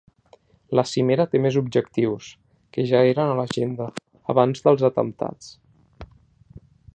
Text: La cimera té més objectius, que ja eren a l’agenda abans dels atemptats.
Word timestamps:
La 0.77 0.83
cimera 0.91 1.25
té 1.33 1.41
més 1.43 1.57
objectius, 1.61 2.29
que 2.77 2.85
ja 2.93 3.01
eren 3.11 3.33
a 3.35 3.37
l’agenda 3.41 3.89
abans 4.35 4.65
dels 4.69 4.87
atemptats. 4.91 5.53